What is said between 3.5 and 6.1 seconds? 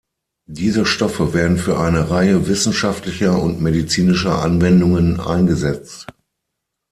medizinischer Anwendungen eingesetzt.